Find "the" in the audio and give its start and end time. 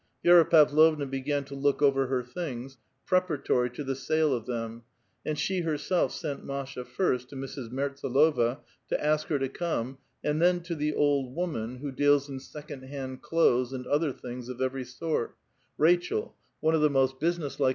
3.83-3.93, 10.73-10.93, 16.81-16.89